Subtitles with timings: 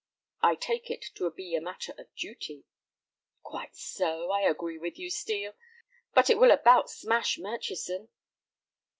[0.41, 2.65] "I take it to be a matter of duty."
[3.43, 5.53] "Quite so; I agree with you, Steel.
[6.15, 8.09] But it will about smash Murchison."